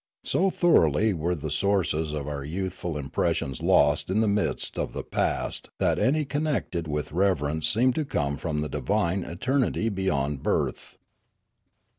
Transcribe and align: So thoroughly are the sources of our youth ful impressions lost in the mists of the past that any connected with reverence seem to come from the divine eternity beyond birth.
So 0.23 0.49
thoroughly 0.49 1.11
are 1.13 1.35
the 1.35 1.51
sources 1.51 2.11
of 2.11 2.27
our 2.27 2.43
youth 2.43 2.73
ful 2.73 2.97
impressions 2.97 3.61
lost 3.61 4.09
in 4.09 4.19
the 4.21 4.27
mists 4.27 4.75
of 4.79 4.93
the 4.93 5.03
past 5.03 5.69
that 5.77 5.99
any 5.99 6.25
connected 6.25 6.87
with 6.87 7.11
reverence 7.11 7.69
seem 7.69 7.93
to 7.93 8.03
come 8.03 8.35
from 8.37 8.61
the 8.61 8.67
divine 8.69 9.23
eternity 9.23 9.89
beyond 9.89 10.41
birth. 10.41 10.97